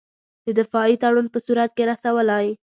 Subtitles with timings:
[0.45, 2.47] د دفاعي تړون په صورت کې رسولای.